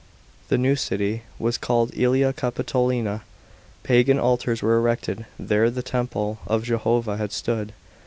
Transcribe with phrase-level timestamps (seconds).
[0.49, 3.21] The new city was called ^Elia Capitolina;
[3.83, 7.71] pagan altars were erected where the temple of Jehovah had stood.